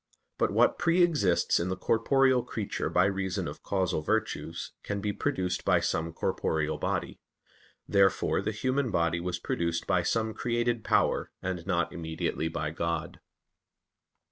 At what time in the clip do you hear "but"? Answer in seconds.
0.39-0.49